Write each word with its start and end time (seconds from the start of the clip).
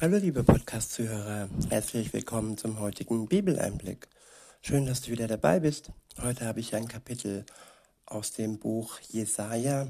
Hallo 0.00 0.16
liebe 0.16 0.42
Podcast-Zuhörer, 0.42 1.48
herzlich 1.70 2.12
willkommen 2.12 2.58
zum 2.58 2.80
heutigen 2.80 3.28
Bibeleinblick. 3.28 4.08
Schön, 4.60 4.86
dass 4.86 5.02
du 5.02 5.12
wieder 5.12 5.28
dabei 5.28 5.60
bist. 5.60 5.92
Heute 6.20 6.46
habe 6.46 6.58
ich 6.58 6.74
ein 6.74 6.88
Kapitel 6.88 7.46
aus 8.04 8.32
dem 8.32 8.58
Buch 8.58 8.98
Jesaja. 9.08 9.86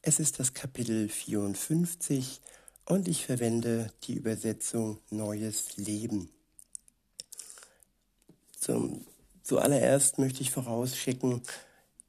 Es 0.00 0.18
ist 0.18 0.40
das 0.40 0.54
Kapitel 0.54 1.10
54 1.10 2.40
und 2.86 3.06
ich 3.06 3.26
verwende 3.26 3.92
die 4.04 4.14
Übersetzung 4.14 4.98
Neues 5.10 5.76
Leben. 5.76 6.30
Zum, 8.58 9.04
zuallererst 9.42 10.18
möchte 10.18 10.40
ich 10.40 10.52
vorausschicken, 10.52 11.42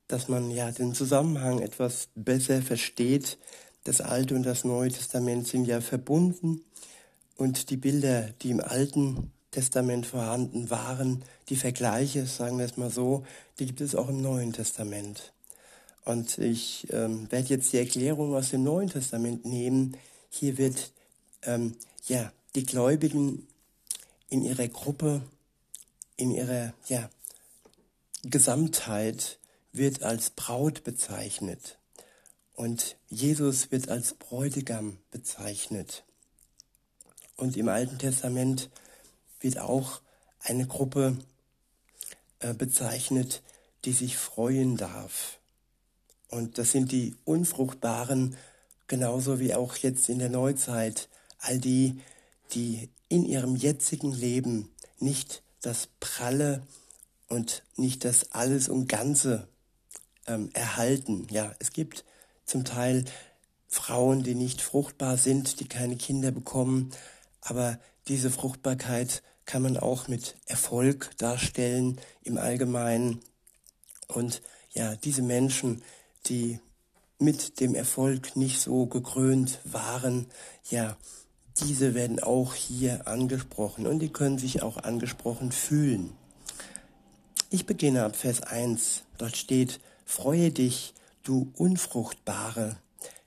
dass 0.07 0.29
man 0.29 0.51
ja 0.51 0.71
den 0.71 0.95
Zusammenhang 0.95 1.59
etwas 1.59 2.07
besser 2.15 2.61
versteht. 2.61 3.37
Das 3.83 3.99
Alte 3.99 4.35
und 4.35 4.43
das 4.43 4.63
Neue 4.63 4.89
Testament 4.89 5.49
sind 5.49 5.65
ja 5.65 5.81
verbunden 5.81 6.61
und 7.37 7.69
die 7.69 7.77
Bilder, 7.77 8.29
die 8.41 8.51
im 8.51 8.61
Alten 8.61 9.31
Testament 9.51 10.05
vorhanden 10.05 10.69
waren, 10.69 11.23
die 11.49 11.55
Vergleiche, 11.55 12.25
sagen 12.25 12.57
wir 12.57 12.65
es 12.65 12.77
mal 12.77 12.89
so, 12.89 13.25
die 13.59 13.65
gibt 13.65 13.81
es 13.81 13.95
auch 13.95 14.09
im 14.09 14.21
Neuen 14.21 14.53
Testament. 14.53 15.33
Und 16.03 16.37
ich 16.37 16.87
ähm, 16.91 17.31
werde 17.31 17.49
jetzt 17.49 17.73
die 17.73 17.77
Erklärung 17.77 18.35
aus 18.35 18.49
dem 18.49 18.63
Neuen 18.63 18.89
Testament 18.89 19.45
nehmen. 19.45 19.97
Hier 20.29 20.57
wird 20.57 20.91
ähm, 21.43 21.75
ja 22.07 22.31
die 22.53 22.65
Gläubigen 22.65 23.47
in 24.29 24.43
ihrer 24.43 24.67
Gruppe, 24.67 25.21
in 26.17 26.31
ihrer 26.31 26.73
ja, 26.87 27.09
Gesamtheit 28.23 29.39
wird 29.71 30.03
als 30.03 30.29
Braut 30.29 30.83
bezeichnet 30.83 31.77
und 32.53 32.97
Jesus 33.09 33.71
wird 33.71 33.89
als 33.89 34.13
Bräutigam 34.13 34.97
bezeichnet. 35.11 36.03
Und 37.35 37.57
im 37.57 37.67
Alten 37.67 37.97
Testament 37.97 38.69
wird 39.39 39.59
auch 39.59 40.01
eine 40.39 40.67
Gruppe 40.67 41.17
äh, 42.39 42.53
bezeichnet, 42.53 43.41
die 43.83 43.91
sich 43.91 44.17
freuen 44.17 44.77
darf. 44.77 45.39
Und 46.29 46.57
das 46.57 46.71
sind 46.71 46.91
die 46.91 47.15
Unfruchtbaren, 47.23 48.35
genauso 48.87 49.39
wie 49.39 49.53
auch 49.53 49.75
jetzt 49.77 50.09
in 50.09 50.19
der 50.19 50.29
Neuzeit, 50.29 51.09
all 51.39 51.59
die, 51.59 51.99
die 52.53 52.89
in 53.09 53.25
ihrem 53.25 53.55
jetzigen 53.55 54.11
Leben 54.11 54.69
nicht 54.99 55.43
das 55.61 55.87
Pralle 55.99 56.63
und 57.27 57.63
nicht 57.75 58.05
das 58.05 58.31
Alles 58.31 58.69
und 58.69 58.87
Ganze 58.87 59.47
ähm, 60.27 60.49
erhalten. 60.53 61.27
Ja, 61.29 61.53
es 61.59 61.73
gibt 61.73 62.05
zum 62.45 62.65
Teil 62.65 63.05
Frauen, 63.67 64.23
die 64.23 64.35
nicht 64.35 64.61
fruchtbar 64.61 65.17
sind, 65.17 65.59
die 65.59 65.67
keine 65.67 65.97
Kinder 65.97 66.31
bekommen, 66.31 66.91
aber 67.45 67.79
diese 68.07 68.31
Fruchtbarkeit 68.31 69.23
kann 69.45 69.61
man 69.61 69.77
auch 69.77 70.07
mit 70.07 70.35
Erfolg 70.47 71.11
darstellen 71.17 72.01
im 72.23 72.37
Allgemeinen. 72.37 73.21
Und 74.07 74.41
ja, 74.71 74.95
diese 74.95 75.21
Menschen, 75.21 75.83
die 76.25 76.59
mit 77.19 77.59
dem 77.59 77.75
Erfolg 77.75 78.35
nicht 78.35 78.59
so 78.59 78.87
gekrönt 78.87 79.59
waren, 79.63 80.25
ja, 80.69 80.97
diese 81.57 81.93
werden 81.93 82.19
auch 82.19 82.55
hier 82.55 83.07
angesprochen 83.07 83.87
und 83.87 83.99
die 83.99 84.11
können 84.11 84.39
sich 84.39 84.61
auch 84.61 84.77
angesprochen 84.77 85.51
fühlen. 85.51 86.13
Ich 87.51 87.65
beginne 87.65 88.03
ab 88.03 88.15
Vers 88.15 88.41
1. 88.41 89.03
Dort 89.17 89.37
steht, 89.37 89.79
Freue 90.03 90.51
dich, 90.51 90.93
du 91.23 91.51
Unfruchtbare, 91.55 92.77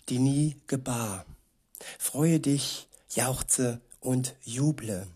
die 0.09 0.19
nie 0.19 0.57
gebar. 0.67 1.25
Freue 1.99 2.39
dich, 2.39 2.89
jauchze 3.09 3.81
und 4.01 4.37
juble, 4.43 5.07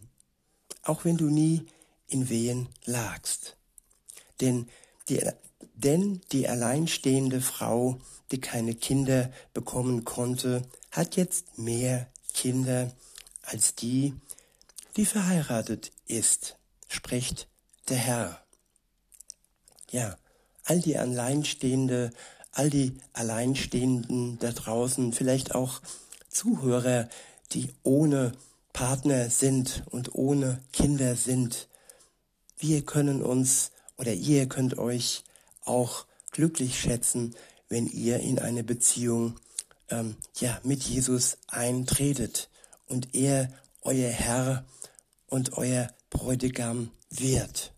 auch 0.83 1.05
wenn 1.05 1.17
du 1.17 1.27
nie 1.27 1.67
in 2.09 2.29
Wehen 2.29 2.69
lagst. 2.85 3.57
Denn 4.41 4.69
die, 5.09 5.21
denn 5.75 6.21
die 6.33 6.49
alleinstehende 6.49 7.41
Frau, 7.41 7.99
die 8.31 8.41
keine 8.41 8.75
Kinder 8.75 9.31
bekommen 9.55 10.05
konnte, 10.05 10.63
hat 10.91 11.17
jetzt 11.17 11.59
mehr 11.59 12.09
Kinder 12.35 12.93
als 13.43 13.75
die, 13.75 14.15
die 14.97 15.07
verheiratet 15.07 15.93
ist, 16.07 16.57
spricht 16.89 17.49
der 17.89 17.97
Herr. 17.97 18.45
Ja, 19.91 20.17
all 20.65 20.81
die 20.81 20.97
Alleinstehende, 20.97 22.13
all 22.53 22.71
die 22.71 22.99
Alleinstehenden 23.13 24.39
da 24.39 24.53
draußen, 24.53 25.13
vielleicht 25.13 25.55
auch 25.55 25.81
Zuhörer, 26.29 27.09
die 27.53 27.75
ohne 27.83 28.33
Partner 28.73 29.31
sind 29.31 29.83
und 29.91 30.15
ohne 30.15 30.63
Kinder 30.73 31.17
sind. 31.17 31.69
Wir 32.59 32.85
können 32.85 33.23
uns 33.23 33.71
oder 33.97 34.15
ihr 34.15 34.49
könnt 34.49 34.79
euch 34.79 35.25
auch 35.65 36.07
glücklich 36.31 36.81
schätzen, 36.81 37.35
wenn 37.69 37.87
ihr 37.87 38.21
in 38.21 38.39
eine 38.39 38.65
Beziehung 38.65 39.37
ähm, 39.89 40.17
ja 40.39 40.59
mit 40.63 40.83
Jesus 40.83 41.39
eintretet 41.49 42.51
und 42.87 43.15
er 43.15 43.53
euer 43.83 44.11
Herr 44.11 44.65
und 45.27 45.57
euer 45.57 45.89
Bräutigam 46.11 46.91
wird 47.11 47.75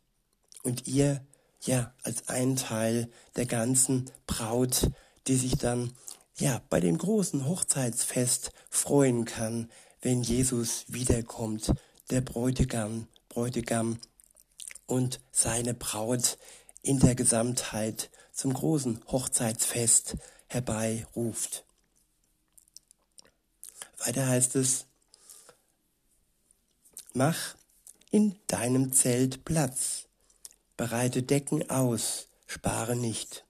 und 0.62 0.86
ihr 0.86 1.24
ja 1.60 1.92
als 2.02 2.28
ein 2.28 2.56
Teil 2.56 3.10
der 3.36 3.46
ganzen 3.46 4.10
Braut, 4.26 4.90
die 5.26 5.36
sich 5.36 5.56
dann 5.56 5.92
ja 6.36 6.60
bei 6.68 6.80
dem 6.80 6.98
großen 6.98 7.46
Hochzeitsfest 7.46 8.52
freuen 8.68 9.24
kann, 9.24 9.70
wenn 10.04 10.22
Jesus 10.22 10.84
wiederkommt, 10.88 11.72
der 12.10 12.20
Bräutigam, 12.20 13.08
Bräutigam 13.30 13.98
und 14.86 15.18
seine 15.32 15.72
Braut 15.72 16.36
in 16.82 17.00
der 17.00 17.14
Gesamtheit 17.14 18.10
zum 18.30 18.52
großen 18.52 19.00
Hochzeitsfest 19.10 20.16
herbeiruft. 20.46 21.64
Weiter 23.96 24.28
heißt 24.28 24.56
es, 24.56 24.84
mach 27.14 27.56
in 28.10 28.38
deinem 28.46 28.92
Zelt 28.92 29.46
Platz, 29.46 30.04
bereite 30.76 31.22
Decken 31.22 31.70
aus, 31.70 32.28
spare 32.46 32.94
nicht. 32.94 33.46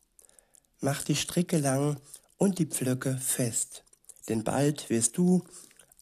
Mach 0.81 1.03
die 1.03 1.17
Stricke 1.17 1.59
lang 1.59 2.01
und 2.37 2.61
die 2.61 2.67
Pflöcke 2.67 3.17
fest, 3.17 3.83
denn 4.29 4.45
bald 4.45 4.89
wirst 4.89 5.17
du 5.17 5.43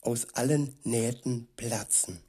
aus 0.02 0.26
allen 0.34 0.76
Nähten 0.84 1.48
platzen. 1.56 2.20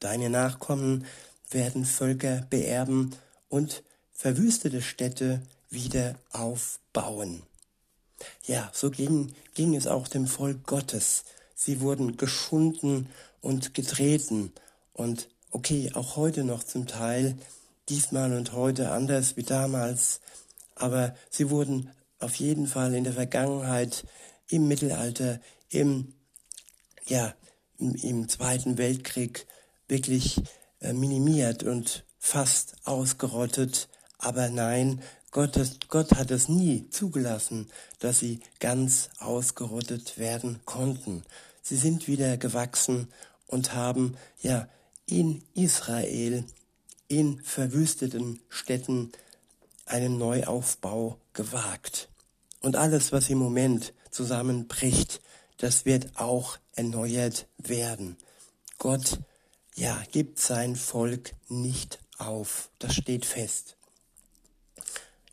Deine 0.00 0.30
Nachkommen 0.30 1.06
werden 1.50 1.84
Völker 1.84 2.46
beerben 2.50 3.14
und 3.48 3.82
verwüstete 4.12 4.82
Städte 4.82 5.42
wieder 5.70 6.16
aufbauen. 6.30 7.42
Ja, 8.44 8.70
so 8.72 8.90
ging, 8.90 9.32
ging 9.54 9.74
es 9.74 9.86
auch 9.86 10.08
dem 10.08 10.26
Volk 10.26 10.66
Gottes. 10.66 11.24
Sie 11.54 11.80
wurden 11.80 12.16
geschunden 12.16 13.08
und 13.40 13.74
getreten 13.74 14.52
und 14.92 15.28
okay, 15.50 15.90
auch 15.94 16.16
heute 16.16 16.44
noch 16.44 16.64
zum 16.64 16.86
Teil, 16.86 17.36
diesmal 17.88 18.32
und 18.32 18.52
heute 18.52 18.90
anders 18.90 19.36
wie 19.36 19.42
damals, 19.42 20.20
aber 20.74 21.14
sie 21.30 21.50
wurden 21.50 21.90
auf 22.18 22.36
jeden 22.36 22.66
Fall 22.66 22.94
in 22.94 23.04
der 23.04 23.12
Vergangenheit, 23.12 24.04
im 24.48 24.68
Mittelalter, 24.68 25.40
im 25.68 26.14
ja, 27.06 27.34
im, 27.78 27.94
im 27.94 28.28
Zweiten 28.28 28.78
Weltkrieg 28.78 29.46
wirklich 29.88 30.40
äh, 30.80 30.92
minimiert 30.92 31.62
und 31.62 32.04
fast 32.18 32.74
ausgerottet. 32.84 33.88
Aber 34.18 34.48
nein, 34.48 35.02
Gott, 35.30 35.58
Gott 35.88 36.12
hat 36.12 36.30
es 36.30 36.48
nie 36.48 36.88
zugelassen, 36.90 37.70
dass 37.98 38.20
sie 38.20 38.40
ganz 38.60 39.10
ausgerottet 39.18 40.18
werden 40.18 40.60
konnten. 40.64 41.24
Sie 41.62 41.76
sind 41.76 42.06
wieder 42.06 42.36
gewachsen 42.36 43.08
und 43.46 43.74
haben 43.74 44.16
ja 44.40 44.68
in 45.06 45.42
Israel, 45.54 46.44
in 47.08 47.40
verwüsteten 47.42 48.40
Städten, 48.48 49.12
einen 49.86 50.18
Neuaufbau 50.18 51.18
gewagt. 51.32 52.08
Und 52.60 52.76
alles, 52.76 53.12
was 53.12 53.28
im 53.28 53.38
Moment 53.38 53.92
zusammenbricht, 54.10 55.20
das 55.62 55.84
wird 55.84 56.18
auch 56.18 56.58
erneuert 56.74 57.46
werden. 57.56 58.16
Gott, 58.78 59.20
ja, 59.76 60.02
gibt 60.10 60.40
sein 60.40 60.74
Volk 60.74 61.34
nicht 61.48 62.00
auf. 62.18 62.68
Das 62.80 62.96
steht 62.96 63.24
fest. 63.24 63.76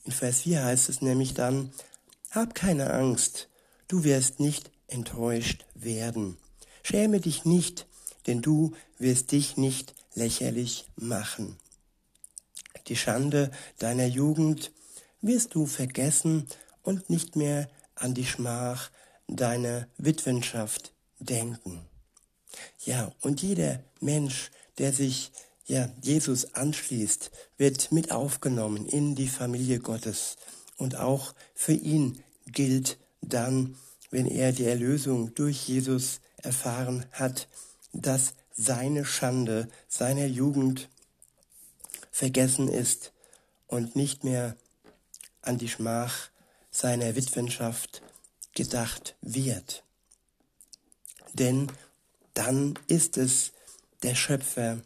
In 0.03 0.11
Vers 0.11 0.41
4 0.41 0.63
heißt 0.63 0.87
es 0.87 1.01
nämlich 1.01 1.33
dann, 1.33 1.73
hab 2.29 2.53
keine 2.53 2.93
Angst, 2.93 3.49
du 3.87 4.03
wirst 4.03 4.39
nicht 4.39 4.69
enttäuscht 4.85 5.65
werden. 5.73 6.37
Schäme 6.83 7.19
dich 7.19 7.43
nicht, 7.45 7.87
denn 8.27 8.43
du 8.43 8.75
wirst 8.99 9.31
dich 9.31 9.57
nicht 9.57 9.95
lächerlich 10.13 10.85
machen. 10.95 11.57
Die 12.87 12.95
Schande 12.95 13.49
deiner 13.79 14.05
Jugend 14.05 14.71
wirst 15.21 15.55
du 15.55 15.65
vergessen 15.65 16.47
und 16.83 17.09
nicht 17.09 17.35
mehr 17.35 17.67
an 17.95 18.13
die 18.13 18.27
Schmach 18.27 18.91
deiner 19.35 19.87
Witwenschaft 19.97 20.93
denken. 21.19 21.85
Ja, 22.85 23.11
und 23.21 23.41
jeder 23.41 23.83
Mensch, 23.99 24.51
der 24.77 24.93
sich 24.93 25.31
ja, 25.65 25.87
Jesus 26.01 26.55
anschließt, 26.55 27.29
wird 27.57 27.91
mit 27.91 28.11
aufgenommen 28.11 28.87
in 28.87 29.15
die 29.15 29.27
Familie 29.27 29.79
Gottes. 29.79 30.37
Und 30.77 30.95
auch 30.95 31.35
für 31.53 31.73
ihn 31.73 32.23
gilt 32.47 32.97
dann, 33.21 33.75
wenn 34.09 34.25
er 34.25 34.51
die 34.51 34.65
Erlösung 34.65 35.35
durch 35.35 35.67
Jesus 35.67 36.21
erfahren 36.37 37.05
hat, 37.11 37.47
dass 37.93 38.33
seine 38.51 39.05
Schande 39.05 39.69
seiner 39.87 40.25
Jugend 40.25 40.89
vergessen 42.11 42.67
ist 42.67 43.13
und 43.67 43.95
nicht 43.95 44.23
mehr 44.23 44.55
an 45.41 45.57
die 45.59 45.69
Schmach 45.69 46.29
seiner 46.71 47.15
Witwenschaft 47.15 48.01
gedacht 48.56 49.16
wird. 49.22 49.84
Denn 51.34 51.72
dann 52.34 52.78
ist 52.88 53.18
es 53.18 53.51
der 54.04 54.16
Schöpfer, 54.16 54.80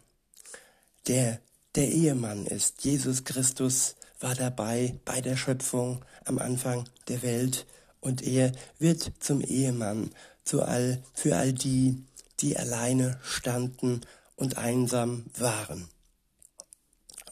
der 1.06 1.40
der 1.74 1.88
Ehemann 1.90 2.46
ist. 2.46 2.84
Jesus 2.84 3.24
Christus 3.24 3.96
war 4.20 4.34
dabei 4.34 4.98
bei 5.04 5.20
der 5.20 5.36
Schöpfung 5.36 6.04
am 6.24 6.38
Anfang 6.38 6.88
der 7.08 7.22
Welt 7.22 7.66
und 8.00 8.22
er 8.22 8.52
wird 8.78 9.12
zum 9.18 9.40
Ehemann 9.40 10.10
zu 10.44 10.62
all, 10.62 11.02
für 11.14 11.36
all 11.36 11.52
die, 11.52 12.04
die 12.40 12.56
alleine 12.56 13.18
standen 13.22 14.02
und 14.36 14.56
einsam 14.58 15.24
waren. 15.36 15.88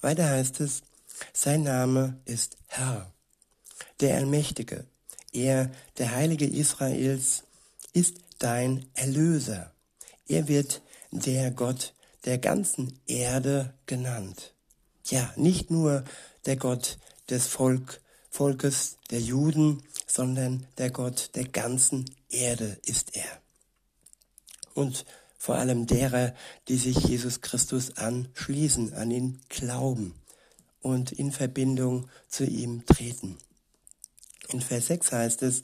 Weiter 0.00 0.28
heißt 0.28 0.60
es, 0.60 0.82
sein 1.32 1.62
Name 1.62 2.20
ist 2.24 2.56
Herr, 2.66 3.12
der 4.00 4.16
Allmächtige. 4.16 4.86
Er, 5.32 5.70
der 5.98 6.14
Heilige 6.14 6.46
Israels, 6.46 7.44
ist 7.92 8.16
dein 8.38 8.86
Erlöser. 8.94 9.72
Er 10.28 10.48
wird 10.48 10.82
der 11.10 11.50
Gott 11.50 11.94
der 12.24 12.38
ganzen 12.38 12.98
Erde 13.06 13.74
genannt. 13.86 14.54
Ja, 15.06 15.32
nicht 15.36 15.70
nur 15.70 16.04
der 16.46 16.56
Gott 16.56 16.98
des 17.28 17.46
Volk, 17.46 18.00
Volkes 18.30 18.98
der 19.10 19.20
Juden, 19.20 19.82
sondern 20.06 20.66
der 20.78 20.90
Gott 20.90 21.30
der 21.34 21.44
ganzen 21.44 22.04
Erde 22.30 22.78
ist 22.84 23.16
er. 23.16 23.40
Und 24.74 25.04
vor 25.36 25.56
allem 25.56 25.86
derer, 25.86 26.34
die 26.68 26.76
sich 26.76 26.96
Jesus 26.98 27.40
Christus 27.40 27.96
anschließen, 27.96 28.94
an 28.94 29.10
ihn 29.10 29.40
glauben 29.48 30.14
und 30.80 31.12
in 31.12 31.32
Verbindung 31.32 32.08
zu 32.28 32.44
ihm 32.44 32.86
treten. 32.86 33.38
In 34.52 34.60
Vers 34.60 34.86
6 34.86 35.12
heißt 35.12 35.42
es, 35.42 35.62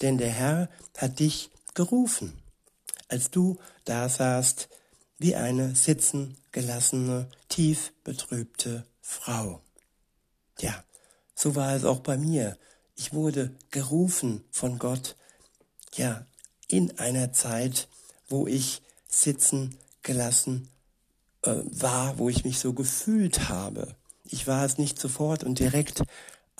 denn 0.00 0.18
der 0.18 0.30
Herr 0.30 0.68
hat 0.96 1.20
dich 1.20 1.50
gerufen, 1.74 2.42
als 3.08 3.30
du 3.30 3.58
da 3.84 4.08
saßt 4.08 4.68
wie 5.18 5.36
eine 5.36 5.74
sitzen 5.74 6.36
gelassene, 6.50 7.28
tief 7.48 7.92
betrübte 8.04 8.84
Frau. 9.00 9.60
Ja, 10.58 10.84
so 11.34 11.54
war 11.54 11.74
es 11.74 11.84
auch 11.84 12.00
bei 12.00 12.16
mir. 12.16 12.58
Ich 12.96 13.12
wurde 13.12 13.54
gerufen 13.70 14.44
von 14.50 14.78
Gott, 14.78 15.16
ja, 15.94 16.26
in 16.68 16.98
einer 16.98 17.32
Zeit, 17.32 17.88
wo 18.28 18.46
ich 18.46 18.82
sitzen 19.08 19.76
gelassen 20.02 20.68
äh, 21.42 21.56
war, 21.64 22.18
wo 22.18 22.28
ich 22.28 22.44
mich 22.44 22.58
so 22.58 22.72
gefühlt 22.72 23.48
habe. 23.48 23.94
Ich 24.24 24.46
war 24.46 24.64
es 24.64 24.78
nicht 24.78 24.98
sofort 24.98 25.44
und 25.44 25.58
direkt, 25.58 26.02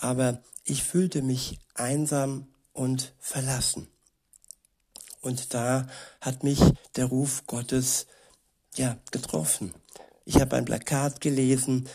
aber 0.03 0.41
ich 0.65 0.83
fühlte 0.83 1.21
mich 1.21 1.59
einsam 1.75 2.47
und 2.73 3.13
verlassen. 3.19 3.87
Und 5.21 5.53
da 5.53 5.87
hat 6.19 6.43
mich 6.43 6.59
der 6.97 7.05
Ruf 7.05 7.47
Gottes 7.47 8.07
ja 8.75 8.97
getroffen. 9.11 9.73
Ich 10.25 10.41
habe 10.41 10.57
ein 10.57 10.65
Plakat 10.65 11.21
gelesen, 11.21 11.87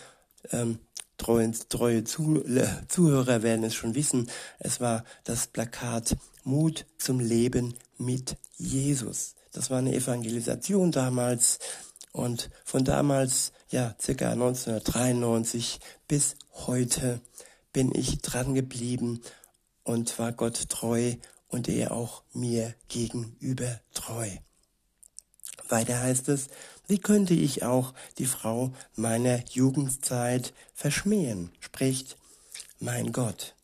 ähm, 0.53 0.79
treue, 1.19 1.53
treue 1.69 2.05
Zuh 2.05 2.43
Zuhörer 2.89 3.43
werden 3.43 3.65
es 3.65 3.75
schon 3.75 3.95
wissen. 3.95 4.31
Es 4.59 4.81
war 4.81 5.05
das 5.25 5.47
Plakat 5.47 6.17
Mut 6.45 6.87
zum 6.97 7.21
Leben 7.21 7.75
mit 7.99 8.39
Jesus. 8.57 9.35
Das 9.53 9.69
war 9.69 9.79
eine 9.79 9.95
Evangelisation 9.95 10.93
damals 10.93 11.59
und 12.13 12.49
von 12.65 12.85
damals, 12.85 13.53
ja, 13.69 13.95
circa 14.01 14.33
1993 14.33 15.79
bis 16.07 16.37
heute 16.67 17.21
bin 17.73 17.95
ich 17.95 18.19
dran 18.19 18.55
geblieben 18.55 19.21
und 19.85 20.19
war 20.19 20.33
Gott 20.33 20.69
treu 20.69 21.15
und 21.49 21.69
er 21.69 21.93
auch 21.93 22.23
mir 22.33 22.75
gegenüber 22.89 23.81
treu. 23.95 24.29
Weiter 25.69 26.01
heißt 26.01 26.29
es, 26.29 26.49
wie 26.87 26.99
könnte 26.99 27.35
ich 27.35 27.63
auch 27.63 27.93
die 28.17 28.27
Frau 28.27 28.73
meiner 28.95 29.45
Jugendzeit 29.49 30.55
verschmähen, 30.75 31.53
spricht 31.61 32.17
mein 32.81 33.13
Gott. 33.13 33.55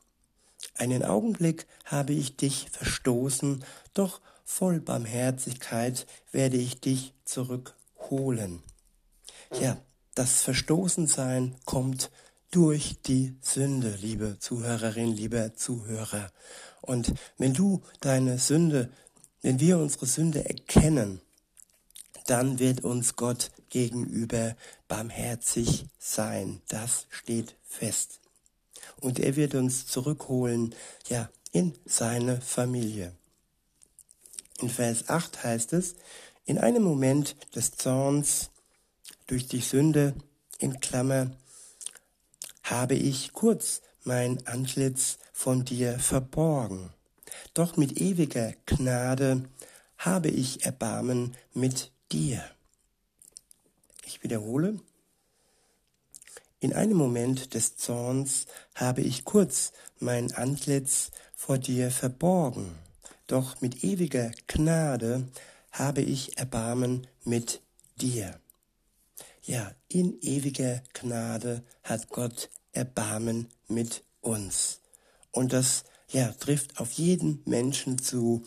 Einen 0.75 1.05
Augenblick 1.05 1.67
habe 1.85 2.13
ich 2.13 2.37
dich 2.37 2.69
verstoßen, 2.71 3.65
doch 3.95 4.21
voll 4.45 4.81
Barmherzigkeit 4.81 6.07
werde 6.33 6.57
ich 6.57 6.81
dich 6.81 7.15
zurückholen. 7.25 8.63
Ja, 9.61 9.79
das 10.15 10.43
Verstoßensein 10.43 11.55
kommt 11.65 12.11
durch 12.51 12.97
die 13.07 13.35
Sünde, 13.41 13.97
liebe 14.01 14.39
Zuhörerin, 14.39 15.13
lieber 15.13 15.55
Zuhörer. 15.55 16.31
Und 16.81 17.13
wenn 17.39 17.55
du 17.55 17.83
deine 18.01 18.39
Sünde, 18.39 18.91
wenn 19.43 19.61
wir 19.61 19.79
unsere 19.79 20.07
Sünde 20.07 20.49
erkennen, 20.49 21.21
dann 22.27 22.59
wird 22.59 22.85
uns 22.85 23.17
Gott 23.17 23.51
gegenüber 23.69 24.57
barmherzig 24.89 25.87
sein. 25.99 26.63
Das 26.69 27.07
steht 27.11 27.57
fest. 27.63 28.21
Und 29.01 29.19
er 29.19 29.37
wird 29.37 29.55
uns 29.55 29.87
zurückholen, 29.87 30.75
ja, 31.09 31.29
in 31.53 31.75
seine 31.85 32.41
Familie. 32.41 33.15
In 34.61 34.71
Vers 34.71 35.09
8 35.09 35.45
heißt 35.45 35.73
es, 35.73 35.95
in 36.45 36.59
einem 36.59 36.83
Moment 36.83 37.37
des 37.55 37.73
Zorns 37.73 38.51
durch 39.27 39.47
die 39.47 39.61
Sünde, 39.61 40.15
in 40.59 40.81
Klammer, 40.81 41.31
habe 42.65 42.95
ich 42.95 43.33
kurz 43.33 43.83
mein 44.03 44.47
Antlitz 44.47 45.19
von 45.33 45.65
dir 45.65 45.99
verborgen. 45.99 46.91
Doch 47.55 47.77
mit 47.77 48.01
ewiger 48.01 48.53
Gnade 48.67 49.45
habe 49.99 50.29
ich 50.29 50.65
Erbarmen 50.65 51.37
mit 51.53 51.93
dir. 52.11 52.45
Ich 54.05 54.23
wiederhole. 54.23 54.81
In 56.61 56.73
einem 56.73 56.97
Moment 56.97 57.55
des 57.55 57.77
Zorns 57.77 58.47
habe 58.75 59.03
ich 59.03 59.25
kurz 59.25 59.73
mein 59.99 60.33
Antlitz 60.33 61.11
vor 61.35 61.59
dir 61.59 61.91
verborgen, 61.91 62.79
doch 63.27 63.61
mit 63.61 63.85
ewiger 63.85 64.31
Gnade 64.47 65.29
habe 65.73 66.01
ich 66.01 66.39
Erbarmen 66.39 67.07
mit 67.25 67.61
dir. 68.01 68.41
Ja, 69.43 69.73
in 69.89 70.19
ewiger 70.23 70.83
Gnade 70.95 71.63
hat 71.83 72.09
Gott 72.09 72.49
Erbarmen 72.75 73.49
mit 73.69 74.03
uns. 74.21 74.81
Und 75.31 75.53
das 75.53 75.85
ja, 76.11 76.33
trifft 76.33 76.79
auf 76.79 76.93
jeden 76.93 77.43
Menschen 77.45 77.99
zu, 77.99 78.45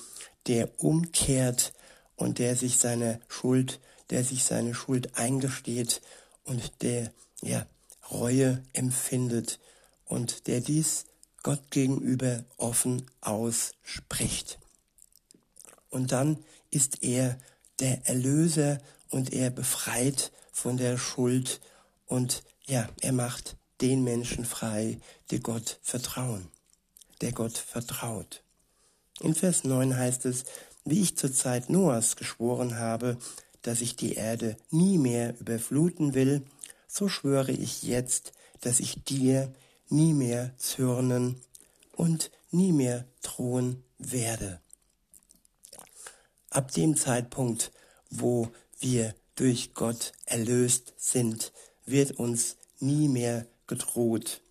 der 0.48 0.82
umkehrt 0.82 1.74
und 2.16 2.40
der 2.40 2.56
sich 2.56 2.78
seine 2.78 3.20
Schuld, 3.28 3.80
der 4.10 4.24
sich 4.24 4.44
seine 4.44 4.74
Schuld 4.74 5.18
eingesteht 5.18 6.02
und 6.46 6.82
der 6.82 7.12
ja 7.42 7.66
Reue 8.10 8.64
empfindet 8.74 9.60
und 10.06 10.48
der 10.48 10.62
dies 10.62 11.06
Gott 11.44 11.72
gegenüber 11.72 12.46
offen 12.56 13.06
ausspricht. 13.22 14.60
Und 15.90 16.12
dann 16.14 16.44
ist 16.72 17.04
er 17.04 17.38
der 17.80 18.08
Erlöser 18.08 18.80
und 19.10 19.34
er 19.34 19.50
befreit 19.50 20.32
von 20.52 20.78
der 20.78 20.98
Schuld 20.98 21.60
und 22.06 22.44
ja, 22.66 22.90
er 23.02 23.14
macht 23.14 23.57
den 23.82 24.04
Menschen 24.04 24.46
frei, 24.46 25.00
die 25.32 25.40
Gott 25.40 25.80
vertrauen, 25.82 26.48
der 27.22 27.32
Gott 27.32 27.58
vertraut. 27.58 28.42
In 29.20 29.36
Vers 29.36 29.64
9 29.64 29.98
heißt 29.98 30.26
es, 30.26 30.46
wie 30.86 31.02
ich 31.02 31.18
zur 31.18 31.34
Zeit 31.34 31.70
Noahs 31.70 32.16
geschworen 32.16 32.78
habe, 32.78 33.18
dass 33.62 33.82
ich 33.82 33.96
die 33.96 34.14
Erde 34.14 34.58
nie 34.70 34.98
mehr 34.98 35.38
überfluten 35.40 36.14
will, 36.14 36.44
so 36.88 37.10
schwöre 37.10 37.52
ich 37.52 37.84
jetzt, 37.84 38.34
dass 38.62 38.80
ich 38.80 39.04
dir 39.04 39.54
nie 39.90 40.14
mehr 40.14 40.52
zürnen 40.58 41.42
und 41.94 42.32
nie 42.52 42.72
mehr 42.72 43.06
drohen 43.22 43.84
werde. 43.98 44.62
Ab 46.50 46.72
dem 46.72 46.96
Zeitpunkt, 46.96 47.72
wo 48.10 48.50
wir 48.80 49.14
durch 49.36 49.74
Gott 49.74 50.14
erlöst 50.26 50.94
sind, 50.98 51.52
wird 51.86 52.12
uns 52.14 52.56
nie 52.80 53.08
mehr 53.08 53.46
gedroht. 53.68 54.42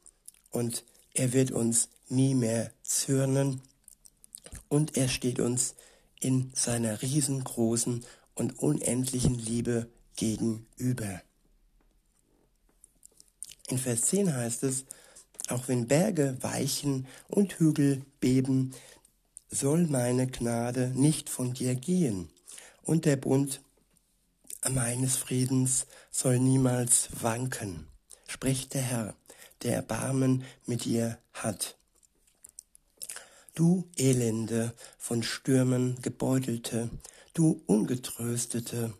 Und 0.50 0.84
er 1.14 1.32
wird 1.32 1.50
uns 1.50 1.88
nie 2.08 2.34
mehr 2.34 2.70
zürnen. 2.82 3.62
Und 4.68 4.96
er 4.96 5.08
steht 5.08 5.40
uns 5.40 5.74
in 6.20 6.52
seiner 6.54 7.02
riesengroßen 7.02 8.04
und 8.34 8.58
unendlichen 8.58 9.38
Liebe 9.38 9.88
gegenüber. 10.16 11.22
In 13.68 13.78
Vers 13.78 14.02
10 14.02 14.34
heißt 14.34 14.62
es, 14.62 14.84
auch 15.48 15.68
wenn 15.68 15.86
Berge 15.86 16.36
weichen 16.40 17.06
und 17.28 17.58
Hügel 17.58 18.02
beben, 18.20 18.72
soll 19.48 19.86
meine 19.86 20.26
Gnade 20.26 20.92
nicht 20.94 21.28
von 21.28 21.54
dir 21.54 21.74
gehen, 21.74 22.30
und 22.82 23.04
der 23.04 23.16
Bund 23.16 23.60
meines 24.68 25.16
Friedens 25.16 25.86
soll 26.10 26.38
niemals 26.38 27.08
wanken, 27.22 27.88
spricht 28.26 28.74
der 28.74 28.82
Herr, 28.82 29.14
der 29.62 29.74
Erbarmen 29.74 30.44
mit 30.66 30.84
dir 30.84 31.18
hat. 31.32 31.76
Du 33.54 33.88
Elende, 33.96 34.74
von 34.98 35.22
Stürmen 35.22 36.00
gebeutelte, 36.02 36.90
du 37.32 37.62
Ungetröstete, 37.66 38.92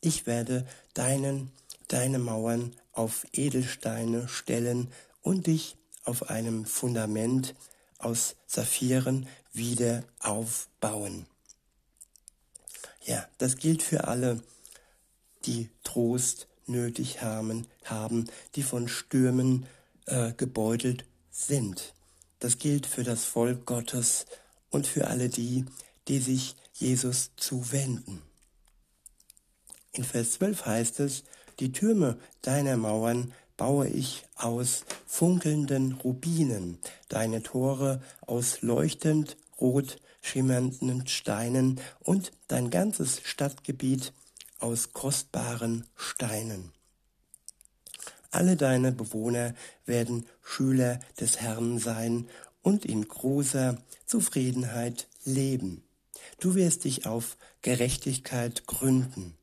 ich 0.00 0.26
werde 0.26 0.66
deinen, 0.92 1.50
deine 1.88 2.18
Mauern 2.18 2.76
auf 2.92 3.26
Edelsteine 3.32 4.28
stellen 4.28 4.92
und 5.22 5.46
dich 5.46 5.76
auf 6.04 6.28
einem 6.28 6.64
Fundament 6.66 7.54
aus 7.98 8.36
Saphiren 8.46 9.26
wieder 9.52 10.04
aufbauen. 10.20 11.26
Ja, 13.04 13.26
das 13.38 13.56
gilt 13.56 13.82
für 13.82 14.06
alle, 14.06 14.42
die 15.44 15.70
Trost 15.82 16.48
nötig 16.66 17.22
haben, 17.22 17.66
haben 17.84 18.26
die 18.54 18.62
von 18.62 18.88
Stürmen 18.88 19.66
äh, 20.06 20.32
gebeutelt 20.32 21.04
sind. 21.30 21.94
Das 22.38 22.58
gilt 22.58 22.86
für 22.86 23.04
das 23.04 23.24
Volk 23.24 23.66
Gottes 23.66 24.26
und 24.70 24.86
für 24.86 25.08
alle 25.08 25.28
die, 25.28 25.64
die 26.08 26.18
sich 26.18 26.56
Jesus 26.74 27.30
zuwenden. 27.36 28.22
In 29.92 30.04
Vers 30.04 30.32
12 30.32 30.66
heißt 30.66 31.00
es, 31.00 31.22
die 31.60 31.72
Türme 31.72 32.18
deiner 32.42 32.76
Mauern 32.76 33.32
baue 33.56 33.88
ich 33.88 34.24
aus 34.34 34.84
funkelnden 35.06 35.92
Rubinen, 35.92 36.78
deine 37.08 37.42
Tore 37.42 38.02
aus 38.26 38.62
leuchtend 38.62 39.36
rot 39.60 39.98
schimmernden 40.20 41.06
Steinen 41.06 41.80
und 42.00 42.32
dein 42.48 42.70
ganzes 42.70 43.20
Stadtgebiet 43.24 44.12
aus 44.64 44.94
kostbaren 44.94 45.84
Steinen. 45.94 46.72
Alle 48.30 48.56
deine 48.56 48.92
Bewohner 48.92 49.54
werden 49.84 50.26
Schüler 50.42 51.00
des 51.20 51.42
Herrn 51.42 51.78
sein 51.78 52.30
und 52.62 52.86
in 52.86 53.06
großer 53.06 53.76
Zufriedenheit 54.06 55.06
leben. 55.26 55.84
Du 56.40 56.54
wirst 56.54 56.84
dich 56.84 57.04
auf 57.04 57.36
Gerechtigkeit 57.60 58.66
gründen. 58.66 59.36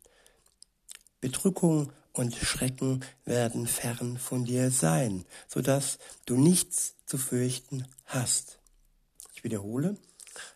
Bedrückung 1.22 1.94
und 2.14 2.36
Schrecken 2.36 3.06
werden 3.24 3.68
fern 3.68 4.18
von 4.18 4.46
dir 4.46 4.72
sein, 4.72 5.24
so 5.48 5.62
dass 5.62 6.00
du 6.26 6.36
nichts 6.36 6.96
zu 7.06 7.20
fürchten 7.20 7.86
hast. 8.06 8.58
Ich 9.36 9.44
wiederhole, 9.44 9.98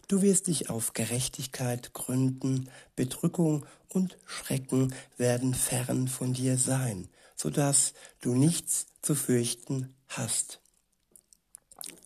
du 0.07 0.21
wirst 0.21 0.47
dich 0.47 0.69
auf 0.69 0.93
Gerechtigkeit 0.93 1.93
gründen, 1.93 2.69
Bedrückung 2.95 3.65
und 3.89 4.17
Schrecken 4.25 4.93
werden 5.17 5.53
fern 5.53 6.07
von 6.07 6.33
dir 6.33 6.57
sein, 6.57 7.07
so 7.35 7.49
dass 7.49 7.93
du 8.21 8.35
nichts 8.35 8.87
zu 9.01 9.15
fürchten 9.15 9.93
hast. 10.07 10.59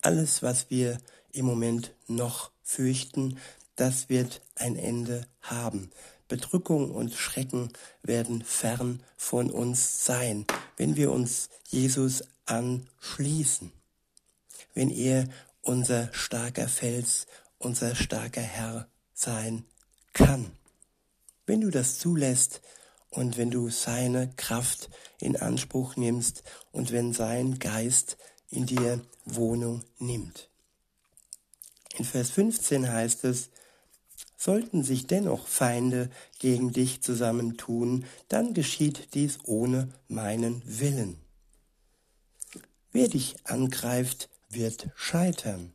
Alles, 0.02 0.42
was 0.42 0.70
wir 0.70 0.98
im 1.32 1.46
Moment 1.46 1.92
noch 2.06 2.50
fürchten, 2.62 3.38
das 3.76 4.08
wird 4.08 4.42
ein 4.56 4.76
Ende 4.76 5.26
haben. 5.40 5.90
Bedrückung 6.28 6.90
und 6.92 7.12
Schrecken 7.14 7.72
werden 8.02 8.44
fern 8.44 9.02
von 9.16 9.50
uns 9.50 10.04
sein, 10.04 10.46
wenn 10.76 10.96
wir 10.96 11.10
uns 11.10 11.48
Jesus 11.66 12.22
anschließen, 12.46 13.72
wenn 14.74 14.90
er 14.90 15.28
unser 15.62 16.12
starker 16.12 16.68
Fels, 16.68 17.26
unser 17.60 17.94
starker 17.94 18.40
Herr 18.40 18.88
sein 19.14 19.64
kann. 20.12 20.50
Wenn 21.46 21.60
du 21.60 21.70
das 21.70 21.98
zulässt 21.98 22.62
und 23.10 23.36
wenn 23.36 23.50
du 23.50 23.68
seine 23.68 24.32
Kraft 24.36 24.90
in 25.20 25.36
Anspruch 25.36 25.96
nimmst 25.96 26.42
und 26.72 26.90
wenn 26.90 27.12
sein 27.12 27.58
Geist 27.58 28.16
in 28.48 28.66
dir 28.66 29.00
Wohnung 29.24 29.84
nimmt. 29.98 30.48
In 31.96 32.04
Vers 32.04 32.30
15 32.30 32.90
heißt 32.90 33.24
es, 33.24 33.50
Sollten 34.36 34.82
sich 34.82 35.06
dennoch 35.06 35.46
Feinde 35.46 36.08
gegen 36.38 36.72
dich 36.72 37.02
zusammentun, 37.02 38.06
dann 38.28 38.54
geschieht 38.54 39.12
dies 39.12 39.38
ohne 39.44 39.92
meinen 40.08 40.62
Willen. 40.64 41.18
Wer 42.90 43.08
dich 43.08 43.36
angreift, 43.44 44.30
wird 44.48 44.88
scheitern. 44.94 45.74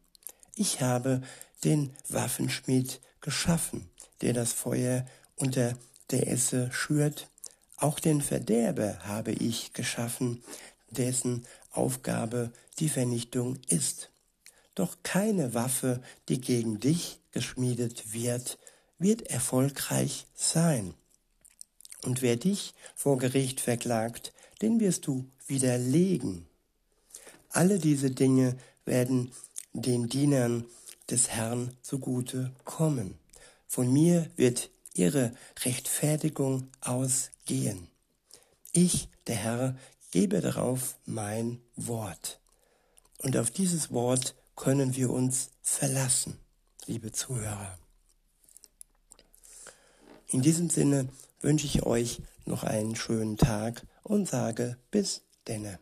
Ich 0.55 0.81
habe 0.81 1.21
den 1.65 1.93
Waffenschmied 2.09 3.01
geschaffen, 3.21 3.89
der 4.21 4.33
das 4.33 4.53
Feuer 4.53 5.05
unter 5.35 5.77
der 6.11 6.27
Esse 6.27 6.71
schürt. 6.71 7.27
Auch 7.77 7.99
den 7.99 8.21
Verderber 8.21 8.99
habe 9.03 9.31
ich 9.31 9.73
geschaffen, 9.73 10.43
dessen 10.89 11.45
Aufgabe 11.71 12.51
die 12.79 12.89
Vernichtung 12.89 13.57
ist. 13.67 14.11
Doch 14.75 14.97
keine 15.03 15.53
Waffe, 15.53 16.01
die 16.29 16.39
gegen 16.39 16.79
dich 16.79 17.19
geschmiedet 17.31 18.13
wird, 18.13 18.57
wird 18.97 19.23
erfolgreich 19.23 20.27
sein. 20.35 20.93
Und 22.03 22.21
wer 22.21 22.35
dich 22.35 22.73
vor 22.95 23.17
Gericht 23.17 23.59
verklagt, 23.59 24.33
den 24.61 24.79
wirst 24.79 25.07
du 25.07 25.29
widerlegen. 25.47 26.45
Alle 27.49 27.79
diese 27.79 28.11
Dinge 28.11 28.57
werden 28.85 29.31
den 29.73 30.07
Dienern 30.07 30.65
des 31.09 31.29
Herrn 31.29 31.75
zugute 31.81 32.51
kommen. 32.63 33.17
Von 33.67 33.91
mir 33.91 34.29
wird 34.35 34.69
ihre 34.93 35.33
Rechtfertigung 35.63 36.69
ausgehen. 36.81 37.87
Ich, 38.71 39.09
der 39.27 39.35
Herr, 39.35 39.75
gebe 40.11 40.41
darauf 40.41 40.97
mein 41.05 41.61
Wort. 41.75 42.39
Und 43.19 43.37
auf 43.37 43.51
dieses 43.51 43.91
Wort 43.91 44.35
können 44.55 44.95
wir 44.95 45.09
uns 45.09 45.49
verlassen, 45.61 46.39
liebe 46.85 47.11
Zuhörer. 47.11 47.77
In 50.27 50.41
diesem 50.41 50.69
Sinne 50.69 51.09
wünsche 51.41 51.65
ich 51.65 51.83
euch 51.83 52.21
noch 52.45 52.63
einen 52.63 52.95
schönen 52.95 53.37
Tag 53.37 53.85
und 54.03 54.27
sage 54.27 54.77
bis 54.91 55.21
denne. 55.47 55.79